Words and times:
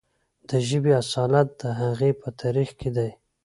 د 0.49 0.51
ژبې 0.67 0.91
اصالت 1.03 1.47
د 1.61 1.63
هغې 1.81 2.11
په 2.21 2.27
تاریخ 2.41 2.69
کې 2.79 2.89
دی. 2.95 3.09